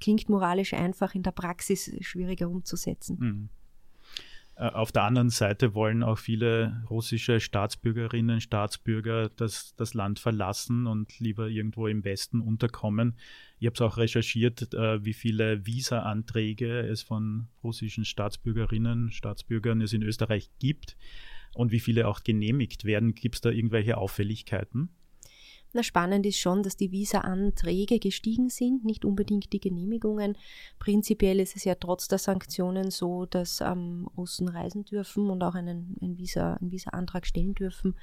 klingt 0.00 0.28
moralisch 0.28 0.74
einfach, 0.74 1.14
in 1.14 1.22
der 1.22 1.32
Praxis 1.32 1.90
schwieriger 2.00 2.48
umzusetzen. 2.48 3.16
Mhm. 3.20 3.48
Äh, 4.60 4.68
auf 4.68 4.92
der 4.92 5.04
anderen 5.04 5.30
Seite 5.30 5.74
wollen 5.74 6.02
auch 6.02 6.18
viele 6.18 6.82
russische 6.90 7.40
Staatsbürgerinnen, 7.40 8.40
Staatsbürger 8.40 9.30
das, 9.30 9.74
das 9.76 9.94
Land 9.94 10.18
verlassen 10.18 10.86
und 10.86 11.18
lieber 11.18 11.48
irgendwo 11.48 11.86
im 11.86 12.04
Westen 12.04 12.40
unterkommen. 12.40 13.16
Ich 13.58 13.66
habe 13.66 13.74
es 13.74 13.80
auch 13.80 13.96
recherchiert, 13.96 14.74
äh, 14.74 15.02
wie 15.04 15.14
viele 15.14 15.66
Visa-Anträge 15.66 16.80
es 16.80 17.02
von 17.02 17.48
russischen 17.64 18.04
Staatsbürgerinnen, 18.04 19.10
Staatsbürgern 19.10 19.80
es 19.80 19.94
in 19.94 20.02
Österreich 20.02 20.50
gibt 20.58 20.96
und 21.54 21.72
wie 21.72 21.80
viele 21.80 22.08
auch 22.08 22.22
genehmigt 22.22 22.84
werden. 22.84 23.14
Gibt 23.14 23.36
es 23.36 23.40
da 23.40 23.50
irgendwelche 23.50 23.98
Auffälligkeiten? 23.98 24.90
Na, 25.72 25.84
spannend 25.84 26.26
ist 26.26 26.38
schon, 26.38 26.64
dass 26.64 26.76
die 26.76 26.90
Visa-Anträge 26.90 28.00
gestiegen 28.00 28.48
sind, 28.48 28.84
nicht 28.84 29.04
unbedingt 29.04 29.52
die 29.52 29.60
Genehmigungen. 29.60 30.36
Prinzipiell 30.80 31.38
ist 31.38 31.54
es 31.54 31.64
ja 31.64 31.76
trotz 31.76 32.08
der 32.08 32.18
Sanktionen 32.18 32.90
so, 32.90 33.26
dass 33.26 33.60
ähm, 33.60 34.08
Russen 34.16 34.48
reisen 34.48 34.84
dürfen 34.84 35.30
und 35.30 35.42
auch 35.44 35.54
einen, 35.54 35.96
einen, 36.00 36.18
Visa, 36.18 36.58
Visa-Antrag 36.60 37.24
stellen 37.24 37.54
dürfen. 37.54 37.94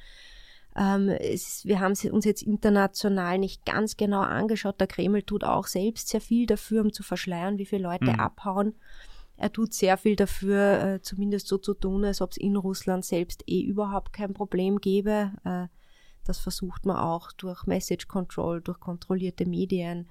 Ähm, 0.77 1.09
es, 1.09 1.65
wir 1.65 1.81
haben 1.81 1.93
uns 2.11 2.25
jetzt 2.25 2.41
international 2.41 3.37
nicht 3.37 3.65
ganz 3.65 3.97
genau 3.97 4.21
angeschaut. 4.21 4.79
Der 4.79 4.87
Kreml 4.87 5.23
tut 5.23 5.43
auch 5.43 5.67
selbst 5.67 6.07
sehr 6.07 6.21
viel 6.21 6.45
dafür, 6.45 6.81
um 6.83 6.93
zu 6.93 7.03
verschleiern, 7.03 7.57
wie 7.57 7.65
viele 7.65 7.83
Leute 7.83 8.05
mhm. 8.05 8.19
abhauen. 8.19 8.75
Er 9.37 9.51
tut 9.51 9.73
sehr 9.73 9.97
viel 9.97 10.15
dafür, 10.15 10.83
äh, 10.83 11.01
zumindest 11.01 11.47
so 11.47 11.59
zu 11.59 11.75
tun, 11.75 12.03
als 12.03 12.21
ob 12.21 12.31
es 12.31 12.37
in 12.37 12.55
Russland 12.55 13.05
selbst 13.05 13.43
eh 13.47 13.61
überhaupt 13.61 14.11
kein 14.11 14.33
Problem 14.33 14.79
gäbe. 14.79 15.31
Äh, 15.43 15.67
das 16.23 16.39
versucht 16.39 16.85
man 16.85 16.97
auch 16.97 17.31
durch 17.31 17.65
Message 17.67 18.07
Control, 18.07 18.61
durch 18.61 18.79
kontrollierte 18.79 19.45
Medien. 19.45 20.09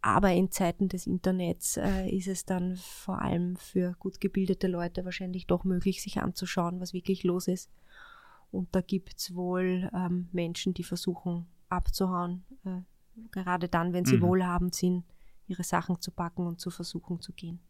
Aber 0.00 0.32
in 0.32 0.50
Zeiten 0.50 0.88
des 0.88 1.06
Internets 1.06 1.76
äh, 1.76 2.08
ist 2.08 2.26
es 2.26 2.44
dann 2.44 2.76
vor 2.76 3.20
allem 3.22 3.56
für 3.56 3.94
gut 3.98 4.20
gebildete 4.20 4.66
Leute 4.66 5.04
wahrscheinlich 5.04 5.46
doch 5.46 5.64
möglich, 5.64 6.02
sich 6.02 6.20
anzuschauen, 6.20 6.80
was 6.80 6.92
wirklich 6.92 7.22
los 7.22 7.48
ist. 7.48 7.70
Und 8.50 8.74
da 8.74 8.80
gibt 8.80 9.18
es 9.18 9.34
wohl 9.34 9.90
ähm, 9.94 10.28
Menschen, 10.32 10.74
die 10.74 10.84
versuchen 10.84 11.46
abzuhauen, 11.68 12.44
äh, 12.64 12.80
gerade 13.30 13.68
dann, 13.68 13.92
wenn 13.92 14.04
sie 14.04 14.18
mhm. 14.18 14.22
wohlhabend 14.22 14.74
sind, 14.74 15.04
ihre 15.46 15.64
Sachen 15.64 16.00
zu 16.00 16.10
packen 16.10 16.46
und 16.46 16.60
zu 16.60 16.70
versuchen 16.70 17.20
zu 17.20 17.32
gehen. 17.32 17.60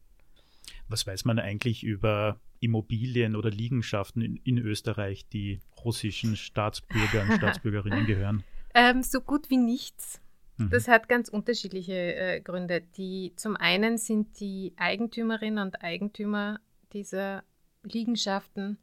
Was 0.88 1.06
weiß 1.06 1.25
man 1.25 1.38
eigentlich 1.38 1.83
über 1.83 2.40
Immobilien 2.61 3.37
oder 3.37 3.50
Liegenschaften 3.50 4.23
in, 4.23 4.37
in 4.37 4.59
Österreich, 4.59 5.28
die 5.28 5.61
russischen 5.85 6.37
Staatsbürgern 6.37 7.30
und 7.30 7.37
Staatsbürgerinnen 7.38 8.06
gehören? 8.06 8.44
Ähm, 8.75 9.02
so 9.02 9.21
gut 9.21 9.50
wie 9.50 9.56
nichts. 9.56 10.21
Mhm. 10.56 10.71
Das 10.71 10.88
hat 10.88 11.09
ganz 11.09 11.28
unterschiedliche 11.28 12.14
äh, 12.14 12.40
Gründe. 12.40 12.83
Die, 12.97 13.33
zum 13.37 13.56
einen 13.56 13.99
sind 13.99 14.40
die 14.40 14.73
Eigentümerinnen 14.76 15.64
und 15.64 15.83
Eigentümer 15.83 16.61
dieser 16.92 17.44
Liegenschaften, 17.83 18.78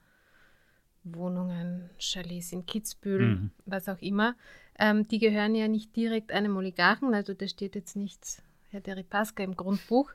Wohnungen, 1.04 1.90
Chalets 1.98 2.52
in 2.52 2.66
Kitzbühel, 2.66 3.36
mhm. 3.36 3.52
was 3.66 3.90
auch 3.90 4.00
immer, 4.00 4.36
ähm, 4.78 5.08
die 5.08 5.20
gehören 5.20 5.56
ja 5.56 5.68
nicht 5.68 5.96
direkt 5.96 6.32
einem 6.32 6.56
Oligarchen, 6.58 7.14
also 7.14 7.34
da 7.34 7.48
steht 7.48 7.76
jetzt 7.76 7.96
nicht 7.96 8.44
Herr 8.70 8.82
Deripaska 8.82 9.44
im 9.44 9.56
Grundbuch, 9.56 10.12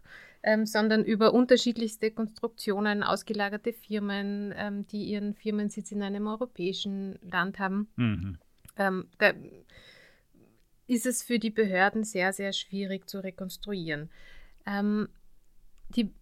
ähm, 0.46 0.64
sondern 0.64 1.04
über 1.04 1.34
unterschiedlichste 1.34 2.12
Konstruktionen, 2.12 3.02
ausgelagerte 3.02 3.72
Firmen, 3.72 4.54
ähm, 4.56 4.86
die 4.86 5.04
ihren 5.04 5.34
Firmensitz 5.34 5.90
in 5.90 6.02
einem 6.02 6.28
europäischen 6.28 7.18
Land 7.20 7.58
haben. 7.58 7.88
Mhm. 7.96 8.38
Ähm, 8.76 9.08
da 9.18 9.32
ist 10.86 11.04
es 11.04 11.24
für 11.24 11.40
die 11.40 11.50
Behörden 11.50 12.04
sehr, 12.04 12.32
sehr 12.32 12.52
schwierig 12.52 13.10
zu 13.10 13.18
rekonstruieren. 13.18 14.08
Ähm, 14.66 15.08
die 15.88 16.14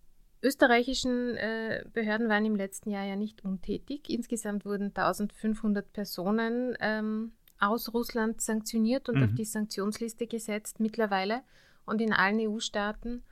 österreichischen 0.43 1.37
äh, 1.37 1.85
Behörden 1.93 2.31
waren 2.31 2.47
im 2.47 2.57
letzten 2.57 2.91
Jahr 2.91 3.05
ja 3.05 3.17
nicht 3.17 3.45
untätig. 3.45 4.09
Insgesamt 4.09 4.65
wurden 4.65 4.87
1500 4.87 5.93
Personen 5.93 6.79
ähm, 6.81 7.33
aus 7.59 7.93
Russland 7.93 8.41
sanktioniert 8.41 9.11
und 9.11 9.19
mhm. 9.19 9.25
auf 9.25 9.35
die 9.35 9.45
Sanktionsliste 9.45 10.27
gesetzt 10.27 10.81
mittlerweile. 10.81 11.43
Und 11.85 12.01
in 12.01 12.15
allen 12.15 12.41
EU-Staaten 12.41 13.23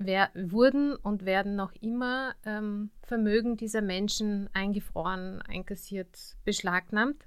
wer, 0.00 0.30
wurden 0.34 0.96
und 0.96 1.24
werden 1.24 1.54
noch 1.54 1.72
immer 1.80 2.34
ähm, 2.44 2.90
Vermögen 3.02 3.56
dieser 3.56 3.82
Menschen 3.82 4.48
eingefroren, 4.54 5.42
einkassiert, 5.42 6.36
beschlagnahmt. 6.44 7.26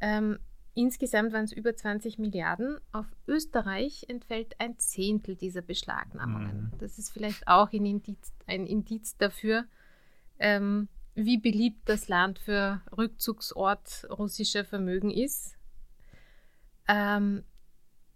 Ähm, 0.00 0.38
insgesamt 0.74 1.32
waren 1.32 1.44
es 1.44 1.52
über 1.52 1.74
20 1.74 2.18
Milliarden. 2.18 2.78
Auf 2.92 3.06
Österreich 3.28 4.06
entfällt 4.08 4.56
ein 4.58 4.76
Zehntel 4.78 5.36
dieser 5.36 5.62
Beschlagnahmungen. 5.62 6.70
Mhm. 6.72 6.78
Das 6.78 6.98
ist 6.98 7.10
vielleicht 7.12 7.46
auch 7.46 7.72
ein 7.72 7.86
Indiz, 7.86 8.32
ein 8.46 8.66
Indiz 8.66 9.16
dafür, 9.16 9.64
ähm, 10.40 10.88
wie 11.14 11.38
beliebt 11.38 11.88
das 11.88 12.08
Land 12.08 12.40
für 12.40 12.82
Rückzugsort 12.96 14.08
russischer 14.10 14.64
Vermögen 14.64 15.10
ist. 15.12 15.56
Ähm, 16.88 17.44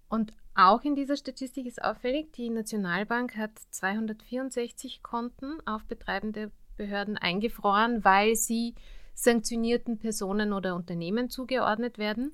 und 0.09 0.33
auch 0.55 0.83
in 0.83 0.95
dieser 0.95 1.17
Statistik 1.17 1.67
ist 1.67 1.83
auffällig, 1.83 2.33
die 2.33 2.49
Nationalbank 2.49 3.37
hat 3.37 3.59
264 3.71 5.03
Konten 5.03 5.59
auf 5.67 5.85
betreibende 5.85 6.53
Behörden 6.77 7.17
eingefroren, 7.17 8.05
weil 8.05 8.37
sie 8.37 8.75
sanktionierten 9.15 9.99
Personen 9.99 10.53
oder 10.53 10.75
Unternehmen 10.75 11.31
zugeordnet 11.31 11.99
werden. 11.99 12.33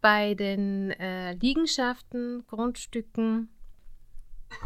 Bei 0.00 0.34
den 0.34 0.90
äh, 0.92 1.34
Liegenschaften, 1.34 2.44
Grundstücken 2.46 3.50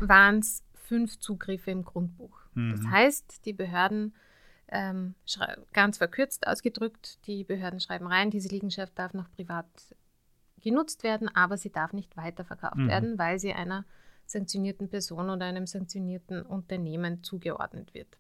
waren 0.00 0.38
es 0.38 0.64
fünf 0.75 1.19
Zugriffe 1.19 1.71
im 1.71 1.85
Grundbuch. 1.85 2.38
Mhm. 2.55 2.73
Das 2.73 2.87
heißt, 2.87 3.47
die 3.47 3.53
Behörden, 3.53 4.14
ähm, 4.69 5.14
ganz 5.73 5.99
verkürzt 5.99 6.47
ausgedrückt, 6.47 7.19
die 7.26 7.45
Behörden 7.45 7.81
schreiben 7.81 8.07
rein, 8.07 8.31
diese 8.31 8.49
Liegenschaft 8.49 8.99
darf 8.99 9.12
noch 9.14 9.31
privat 9.33 9.67
genutzt 10.64 11.04
werden, 11.04 11.28
aber 11.35 11.56
sie 11.56 11.71
darf 11.71 11.92
nicht 11.92 12.16
weiterverkauft 12.16 12.76
mhm. 12.76 12.88
werden, 12.88 13.18
weil 13.18 13.38
sie 13.38 13.52
einer 13.52 13.85
sanktionierten 14.26 14.88
Person 14.88 15.30
oder 15.30 15.44
einem 15.44 15.66
sanktionierten 15.66 16.42
Unternehmen 16.42 17.23
zugeordnet 17.23 17.94
wird. 17.94 18.18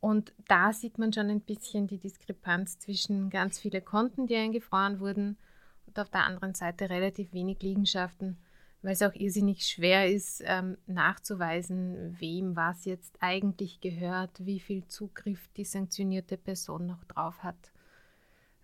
Und 0.00 0.34
da 0.46 0.72
sieht 0.72 0.98
man 0.98 1.12
schon 1.12 1.30
ein 1.30 1.40
bisschen 1.40 1.86
die 1.86 1.98
Diskrepanz 1.98 2.78
zwischen 2.78 3.30
ganz 3.30 3.58
viele 3.58 3.80
Konten, 3.80 4.26
die 4.26 4.36
eingefroren 4.36 5.00
wurden, 5.00 5.38
und 5.86 5.98
auf 5.98 6.10
der 6.10 6.24
anderen 6.24 6.54
Seite 6.54 6.90
relativ 6.90 7.32
wenig 7.32 7.62
Liegenschaften, 7.62 8.36
weil 8.82 8.92
es 8.92 9.02
auch 9.02 9.14
irrsinnig 9.14 9.66
schwer 9.66 10.10
ist, 10.10 10.42
ähm, 10.44 10.76
nachzuweisen, 10.86 12.16
wem 12.18 12.56
was 12.56 12.84
jetzt 12.84 13.16
eigentlich 13.20 13.80
gehört, 13.80 14.44
wie 14.44 14.60
viel 14.60 14.86
Zugriff 14.86 15.48
die 15.56 15.64
sanktionierte 15.64 16.36
Person 16.36 16.86
noch 16.86 17.04
drauf 17.04 17.42
hat 17.42 17.72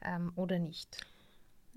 ähm, 0.03 0.33
oder 0.37 0.59
nicht. 0.59 1.07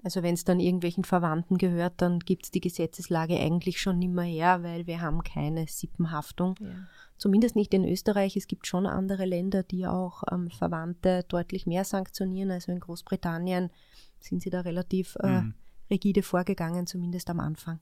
Also 0.04 0.22
wenn 0.22 0.36
es 0.36 0.44
dann 0.44 0.60
irgendwelchen 0.60 1.04
Verwandten 1.04 1.58
gehört, 1.58 1.94
dann 1.98 2.20
gibt 2.20 2.46
es 2.46 2.52
die 2.52 2.62
Gesetzeslage 2.62 3.40
eigentlich 3.40 3.82
schon 3.82 3.98
nicht 3.98 4.14
mehr 4.14 4.26
her, 4.26 4.64
weil 4.64 4.86
wir 4.86 5.02
haben 5.02 5.24
keine 5.24 5.68
Sippenhaftung. 5.68 6.56
Ja. 6.60 6.70
Zumindest 7.18 7.56
nicht 7.56 7.74
in 7.74 7.86
Österreich. 7.86 8.36
Es 8.36 8.48
gibt 8.48 8.68
schon 8.68 8.86
andere 8.86 9.26
Länder, 9.26 9.64
die 9.64 9.88
auch 9.88 10.24
ähm, 10.32 10.50
Verwandte 10.52 11.26
deutlich 11.28 11.66
mehr 11.66 11.86
sanktionieren. 11.86 12.52
Also 12.52 12.72
in 12.72 12.80
Großbritannien 12.80 13.72
sind 14.20 14.42
sie 14.42 14.50
da 14.50 14.62
relativ 14.62 15.18
äh, 15.22 15.42
mhm. 15.42 15.54
rigide 15.90 16.24
vorgegangen, 16.24 16.88
zumindest 16.88 17.30
am 17.30 17.40
Anfang. 17.40 17.80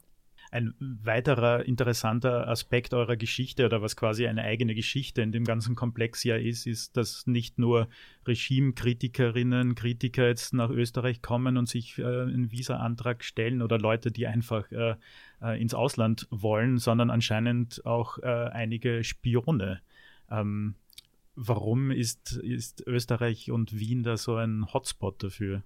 Ein 0.52 0.76
weiterer 0.80 1.66
interessanter 1.66 2.48
Aspekt 2.48 2.94
eurer 2.94 3.18
Geschichte 3.18 3.66
oder 3.66 3.82
was 3.82 3.96
quasi 3.96 4.28
eine 4.28 4.44
eigene 4.44 4.76
Geschichte 4.76 5.22
in 5.22 5.32
dem 5.32 5.46
ganzen 5.46 5.76
Komplex 5.76 6.24
ja 6.24 6.36
ist, 6.36 6.68
ist, 6.68 6.96
dass 6.96 7.26
nicht 7.26 7.58
nur 7.58 7.88
Regimekritikerinnen, 8.28 9.76
Kritiker 9.76 10.28
jetzt 10.28 10.54
nach 10.54 10.70
Österreich 10.70 11.22
kommen 11.22 11.58
und 11.58 11.68
sich 11.68 11.98
äh, 11.98 12.04
einen 12.04 12.52
Visa-Antrag 12.52 13.24
stellen 13.24 13.62
oder 13.62 13.80
Leute, 13.80 14.12
die 14.12 14.28
einfach 14.28 14.72
äh, 14.72 14.96
äh, 15.42 15.62
ins 15.62 15.74
Ausland 15.74 16.28
wollen, 16.30 16.78
sondern 16.78 17.10
anscheinend 17.10 17.86
auch 17.86 18.20
äh, 18.20 18.28
einige 18.28 19.04
Spione. 19.04 19.82
Ähm, 20.30 20.76
warum 21.36 21.92
ist, 21.92 22.38
ist 22.38 22.86
Österreich 22.86 23.52
und 23.52 23.78
Wien 23.78 24.04
da 24.04 24.18
so 24.18 24.36
ein 24.36 24.72
Hotspot 24.74 25.24
dafür? 25.24 25.64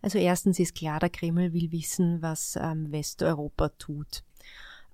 Also 0.00 0.18
erstens 0.18 0.58
ist 0.58 0.74
klar, 0.74 1.00
der 1.00 1.10
Kreml 1.10 1.52
will 1.52 1.72
wissen, 1.72 2.22
was 2.22 2.56
ähm, 2.60 2.92
Westeuropa 2.92 3.70
tut. 3.70 4.22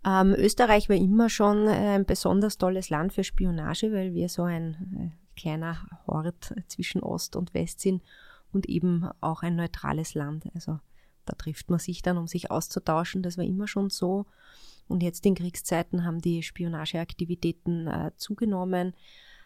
Ähm, 0.04 0.34
Österreich 0.36 0.88
war 0.88 0.96
immer 0.96 1.28
schon 1.28 1.66
ein 1.66 2.04
besonders 2.04 2.58
tolles 2.58 2.90
Land 2.90 3.12
für 3.12 3.24
Spionage, 3.24 3.92
weil 3.92 4.14
wir 4.14 4.28
so 4.28 4.42
ein 4.42 5.14
äh, 5.14 5.38
kleiner 5.38 5.78
Hort 6.06 6.54
zwischen 6.68 7.02
Ost 7.02 7.36
und 7.36 7.54
West 7.54 7.80
sind 7.80 8.02
und 8.52 8.68
eben 8.68 9.08
auch 9.20 9.42
ein 9.42 9.56
neutrales 9.56 10.14
Land. 10.14 10.46
Also 10.54 10.78
da 11.24 11.34
trifft 11.34 11.70
man 11.70 11.78
sich 11.78 12.02
dann, 12.02 12.18
um 12.18 12.26
sich 12.26 12.50
auszutauschen. 12.50 13.22
Das 13.22 13.38
war 13.38 13.44
immer 13.44 13.66
schon 13.66 13.90
so. 13.90 14.26
Und 14.88 15.02
jetzt 15.02 15.24
in 15.24 15.34
Kriegszeiten 15.34 16.04
haben 16.04 16.20
die 16.20 16.42
Spionageaktivitäten 16.42 17.86
äh, 17.86 18.10
zugenommen. 18.16 18.94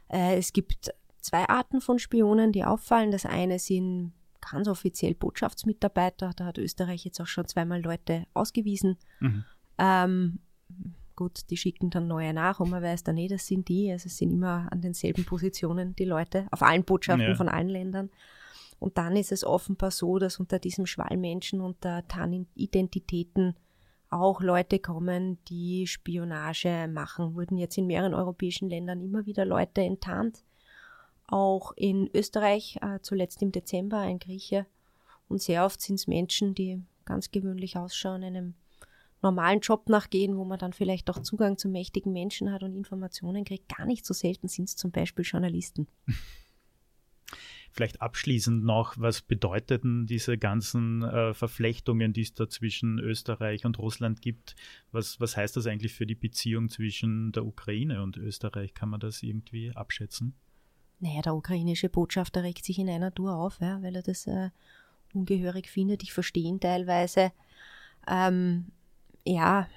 Äh, 0.09 0.37
es 0.37 0.53
gibt 0.53 0.93
zwei 1.21 1.49
Arten 1.49 1.81
von 1.81 1.99
Spionen, 1.99 2.53
die 2.53 2.65
auffallen. 2.65 3.13
Das 3.13 3.25
eine 3.27 3.59
sind 3.59 4.13
ganz 4.41 4.69
offiziell 4.69 5.15
Botschaftsmitarbeiter. 5.15 6.33
Da 6.37 6.45
hat 6.45 6.59
Österreich 6.59 7.05
jetzt 7.05 7.21
auch 7.21 7.27
schon 7.27 7.47
zweimal 7.47 7.83
Leute 7.83 8.27
ausgewiesen. 8.35 8.97
Mhm. 9.21 9.45
Ähm, 9.79 10.39
gut, 11.17 11.51
die 11.51 11.57
schicken 11.57 11.91
dann 11.91 12.07
neue 12.07 12.33
nach 12.33 12.61
und 12.61 12.71
man 12.71 12.83
weiß 12.83 13.03
dann 13.05 13.17
eh, 13.17 13.29
das 13.29 13.47
sind 13.47 13.69
die. 13.69 13.91
Also 13.91 14.07
es 14.07 14.17
sind 14.19 14.33
immer 14.33 14.69
an 14.71 14.81
denselben 14.81 15.25
Positionen 15.25 15.97
die 15.97 16.05
Leute, 16.05 16.47
auf 16.51 16.63
allen 16.63 16.85
Botschaften 16.85 17.29
ja. 17.29 17.35
von 17.35 17.49
allen 17.49 17.69
Ländern. 17.69 18.11
Und 18.79 18.97
dann 18.99 19.17
ist 19.17 19.33
es 19.33 19.45
offenbar 19.45 19.91
so, 19.91 20.19
dass 20.19 20.39
unter 20.39 20.59
diesem 20.59 20.87
Schwall 20.87 21.17
Menschen, 21.17 21.61
unter 21.61 22.07
Tarnidentitäten 22.07 23.57
auch 24.11 24.41
Leute 24.41 24.79
kommen, 24.79 25.39
die 25.49 25.87
Spionage 25.87 26.89
machen. 26.89 27.35
Wurden 27.35 27.59
jetzt 27.59 27.77
in 27.77 27.87
mehreren 27.87 28.15
europäischen 28.15 28.71
Ländern 28.71 29.01
immer 29.01 29.27
wieder 29.27 29.45
Leute 29.45 29.83
enttarnt. 29.83 30.45
Auch 31.29 31.73
in 31.77 32.11
Österreich, 32.15 32.79
äh, 32.81 33.01
zuletzt 33.03 33.43
im 33.43 33.53
Dezember, 33.53 33.99
ein 33.99 34.19
Grieche. 34.19 34.67
Und 35.29 35.43
sehr 35.43 35.65
oft 35.65 35.81
sind 35.81 35.97
es 35.97 36.07
Menschen, 36.07 36.55
die 36.55 36.83
ganz 37.05 37.31
gewöhnlich 37.31 37.77
ausschauen, 37.77 38.25
einem 38.25 38.55
normalen 39.23 39.61
Job 39.61 39.89
nachgehen, 39.89 40.37
wo 40.37 40.45
man 40.45 40.59
dann 40.59 40.73
vielleicht 40.73 41.11
auch 41.11 41.19
Zugang 41.19 41.59
zu 41.59 41.69
mächtigen 41.69 42.13
Menschen 42.13 42.51
hat 42.51 42.63
und 42.63 42.75
Informationen 42.75 43.45
kriegt. 43.45 43.69
Gar 43.69 43.87
nicht 43.87 44.07
so 44.07 44.15
selten 44.15 44.49
sind 44.49 44.69
es 44.69 44.77
zum 44.77 44.91
Beispiel 44.91 45.25
Journalisten. 45.25 45.87
Vielleicht 47.71 48.01
abschließend 48.01 48.65
noch, 48.65 48.97
was 48.97 49.21
bedeuteten 49.21 50.07
diese 50.07 50.39
ganzen 50.39 51.03
äh, 51.03 51.35
Verflechtungen, 51.35 52.15
die 52.15 52.23
es 52.23 52.33
da 52.33 52.49
zwischen 52.49 52.99
Österreich 52.99 53.67
und 53.67 53.79
Russland 53.79 54.23
gibt? 54.23 54.57
Was, 54.91 55.21
was 55.21 55.37
heißt 55.37 55.57
das 55.57 55.67
eigentlich 55.67 55.93
für 55.93 56.07
die 56.07 56.15
Beziehung 56.15 56.71
zwischen 56.71 57.31
der 57.33 57.45
Ukraine 57.45 58.03
und 58.03 58.17
Österreich? 58.17 58.73
Kann 58.73 58.89
man 58.89 59.01
das 59.01 59.23
irgendwie 59.23 59.71
abschätzen? 59.77 60.35
Naja, 61.01 61.23
der 61.23 61.35
ukrainische 61.35 61.89
Botschafter 61.89 62.43
regt 62.43 62.65
sich 62.65 62.79
in 62.79 62.89
einer 62.89 63.15
Tour 63.15 63.35
auf, 63.37 63.61
ja, 63.61 63.81
weil 63.83 63.95
er 63.95 64.03
das 64.03 64.27
äh, 64.27 64.51
ungehörig 65.15 65.69
findet. 65.69 66.03
Ich 66.03 66.13
verstehe 66.13 66.45
ihn 66.45 66.61
teilweise. 66.61 67.33
Ähm, 68.09 68.73
ja, 69.25 69.69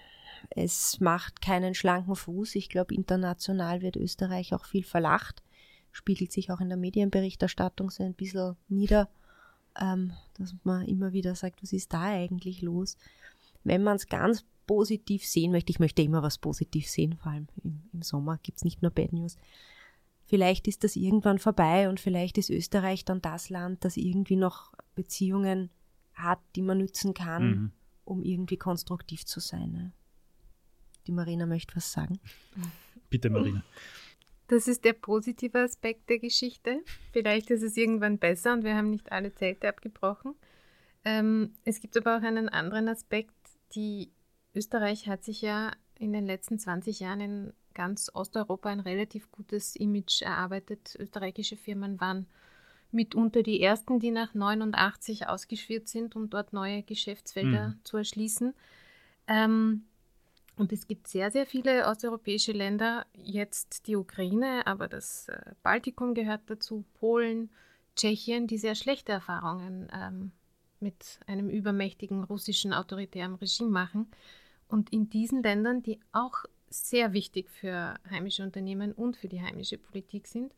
es 0.50 1.00
macht 1.00 1.42
keinen 1.42 1.76
schlanken 1.76 2.16
Fuß. 2.16 2.56
Ich 2.56 2.70
glaube, 2.70 2.96
international 2.96 3.82
wird 3.82 3.96
Österreich 3.96 4.54
auch 4.54 4.66
viel 4.66 4.84
verlacht. 4.84 5.44
Spiegelt 5.92 6.32
sich 6.32 6.52
auch 6.52 6.62
in 6.62 6.70
der 6.70 6.78
Medienberichterstattung 6.78 7.90
so 7.90 8.04
ein 8.04 8.14
bisschen 8.14 8.56
nieder, 8.68 9.10
ähm, 9.80 10.14
dass 10.38 10.56
man 10.64 10.88
immer 10.88 11.14
wieder 11.14 11.36
sagt, 11.36 11.62
was 11.62 11.74
ist 11.74 11.94
da 11.94 12.04
eigentlich 12.04 12.62
los? 12.62 12.98
Wenn 13.64 13.84
man 13.84 13.98
es 13.98 14.08
ganz 14.08 14.46
positiv 14.66 15.26
sehen 15.26 15.52
möchte, 15.52 15.72
ich 15.72 15.80
möchte 15.80 16.02
immer 16.02 16.24
was 16.24 16.38
positiv 16.38 16.90
sehen, 16.90 17.18
vor 17.18 17.34
allem 17.34 17.48
im, 17.64 17.84
im 17.94 18.02
Sommer 18.02 18.40
gibt 18.42 18.58
es 18.58 18.64
nicht 18.64 18.82
nur 18.82 18.92
Bad 18.92 19.14
News. 19.14 19.38
Vielleicht 20.32 20.68
ist 20.68 20.84
das 20.84 20.96
irgendwann 20.96 21.38
vorbei 21.38 21.90
und 21.90 22.00
vielleicht 22.00 22.38
ist 22.38 22.50
Österreich 22.50 23.06
dann 23.06 23.22
das 23.22 23.50
Land, 23.50 23.86
das 23.86 23.98
irgendwie 23.98 24.38
noch 24.38 24.74
Beziehungen 24.96 25.70
hat, 26.14 26.40
die 26.56 26.62
man 26.62 26.80
nützen 26.80 27.14
kann. 27.14 27.44
Mhm 27.44 27.72
um 28.12 28.24
irgendwie 28.24 28.58
konstruktiv 28.58 29.26
zu 29.26 29.40
sein. 29.40 29.72
Ne? 29.72 29.92
Die 31.08 31.12
Marina 31.12 31.46
möchte 31.46 31.76
was 31.76 31.92
sagen. 31.92 32.20
Bitte, 33.10 33.30
Marina. 33.30 33.64
Das 34.48 34.68
ist 34.68 34.84
der 34.84 34.92
positive 34.92 35.60
Aspekt 35.60 36.10
der 36.10 36.20
Geschichte. 36.20 36.84
Vielleicht 37.14 37.50
ist 37.52 37.64
es 37.64 37.78
irgendwann 37.78 38.18
besser 38.18 38.52
und 38.52 38.66
wir 38.66 38.76
haben 38.76 38.90
nicht 38.90 39.10
alle 39.10 39.34
Zelte 39.34 39.70
abgebrochen. 39.70 40.36
Ähm, 41.06 41.54
es 41.64 41.80
gibt 41.80 41.96
aber 41.96 42.18
auch 42.18 42.22
einen 42.22 42.50
anderen 42.50 42.90
Aspekt. 42.90 43.34
Die 43.76 44.12
Österreich 44.54 45.08
hat 45.08 45.24
sich 45.24 45.42
ja 45.42 45.72
in 45.98 46.12
den 46.12 46.26
letzten 46.26 46.60
20 46.60 47.00
Jahren 47.00 47.22
in 47.22 47.54
ganz 47.74 48.12
Osteuropa 48.14 48.70
ein 48.70 48.80
relativ 48.80 49.32
gutes 49.32 49.76
Image 49.76 50.22
erarbeitet. 50.22 50.96
Österreichische 51.00 51.58
Firmen 51.58 52.00
waren 52.00 52.28
mitunter 52.92 53.44
die 53.44 53.62
ersten, 53.62 54.00
die 54.00 54.12
nach 54.12 54.34
89 54.34 55.28
ausgeführt 55.28 55.88
sind, 55.88 56.16
um 56.16 56.30
dort 56.30 56.54
neue 56.54 56.84
Geschäftsfelder 56.84 57.70
mhm. 57.70 57.80
zu 57.84 57.98
erschließen. 57.98 58.54
Ähm, 59.28 59.86
und 60.58 60.74
es 60.74 60.88
gibt 60.88 61.08
sehr, 61.08 61.32
sehr 61.32 61.46
viele 61.46 61.88
osteuropäische 61.88 62.52
Länder, 62.52 63.06
jetzt 63.14 63.88
die 63.88 63.96
Ukraine, 63.96 64.68
aber 64.68 64.88
das 64.88 65.30
äh, 65.30 65.54
Baltikum 65.64 66.14
gehört 66.14 66.42
dazu, 66.48 66.84
Polen, 67.00 67.50
Tschechien, 67.96 68.48
die 68.48 68.58
sehr 68.58 68.76
schlechte 68.76 69.12
Erfahrungen 69.14 69.88
ähm, 69.94 70.32
mit 70.80 71.20
einem 71.28 71.50
übermächtigen 71.50 72.24
russischen 72.24 72.74
autoritären 72.74 73.36
Regime 73.36 73.70
machen. 73.70 74.08
Und 74.68 74.92
in 74.92 75.10
diesen 75.10 75.44
Ländern, 75.44 75.84
die 75.84 76.00
auch 76.12 76.46
sehr 76.72 77.14
wichtig 77.14 77.50
für 77.50 77.96
heimische 78.10 78.44
Unternehmen 78.44 78.94
und 78.94 79.18
für 79.18 79.28
die 79.28 79.42
heimische 79.42 79.78
Politik 79.78 80.28
sind, 80.28 80.54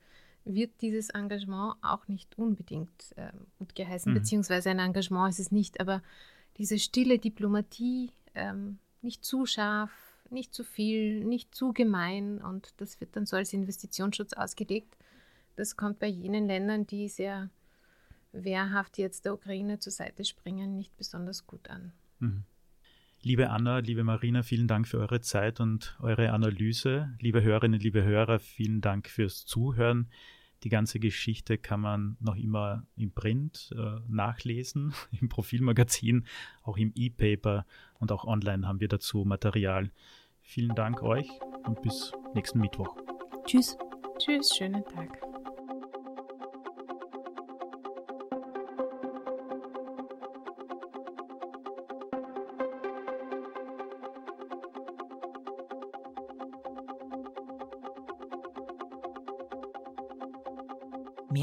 wird 0.46 0.82
dieses 0.82 1.10
Engagement 1.10 1.76
auch 1.82 2.08
nicht 2.08 2.38
unbedingt 2.38 3.14
äh, 3.16 3.32
gut 3.60 3.76
geheißen, 3.76 4.12
mhm. 4.12 4.18
beziehungsweise 4.18 4.70
ein 4.70 4.80
Engagement 4.80 5.30
ist 5.30 5.40
es 5.40 5.52
nicht, 5.52 5.80
aber 5.80 6.02
diese 6.58 6.78
stille 6.80 7.18
Diplomatie, 7.18 8.12
ähm, 8.36 8.78
nicht 9.02 9.24
zu 9.26 9.46
scharf, 9.46 9.92
nicht 10.30 10.54
zu 10.54 10.64
viel, 10.64 11.24
nicht 11.24 11.56
zu 11.56 11.74
gemein 11.74 12.42
und 12.42 12.74
das 12.78 13.00
wird 13.00 13.16
dann 13.16 13.26
so 13.26 13.36
als 13.38 13.54
Investitionsschutz 13.54 14.34
ausgelegt. 14.34 14.98
Das 15.56 15.78
kommt 15.78 16.00
bei 16.00 16.08
jenen 16.08 16.48
Ländern, 16.48 16.88
die 16.88 17.08
sehr 17.08 17.50
wehrhaft 18.32 18.98
jetzt 18.98 19.26
der 19.26 19.36
Ukraine 19.36 19.80
zur 19.80 19.92
Seite 19.92 20.26
springen, 20.26 20.76
nicht 20.76 20.96
besonders 20.98 21.46
gut 21.46 21.70
an. 21.70 21.94
Mhm. 22.20 22.44
Liebe 23.26 23.50
Anna, 23.52 23.80
liebe 23.80 24.04
Marina, 24.04 24.44
vielen 24.44 24.68
Dank 24.68 24.86
für 24.86 25.00
eure 25.00 25.22
Zeit 25.22 25.62
und 25.62 25.98
eure 26.02 26.34
Analyse. 26.34 27.16
Liebe 27.22 27.42
Hörerinnen, 27.42 27.80
liebe 27.80 28.04
Hörer, 28.04 28.38
vielen 28.38 28.82
Dank 28.82 29.08
fürs 29.08 29.46
Zuhören. 29.46 30.10
Die 30.64 30.70
ganze 30.70 31.00
Geschichte 31.00 31.58
kann 31.58 31.80
man 31.80 32.18
noch 32.20 32.36
immer 32.36 32.86
im 32.98 33.14
Print 33.14 33.74
äh, 33.78 34.02
nachlesen, 34.10 34.94
im 35.22 35.30
Profilmagazin, 35.30 36.26
auch 36.64 36.76
im 36.76 36.92
E-Paper 36.96 37.66
und 37.98 38.12
auch 38.12 38.26
online 38.26 38.68
haben 38.68 38.82
wir 38.82 38.90
dazu 38.90 39.24
Material. 39.24 39.90
Vielen 40.42 40.76
Dank 40.76 41.02
euch 41.02 41.30
und 41.66 41.82
bis 41.82 42.12
nächsten 42.34 42.60
Mittwoch. 42.60 42.98
Tschüss. 43.46 43.78
Tschüss, 44.20 44.54
schönen 44.54 44.84
Tag. 44.84 45.33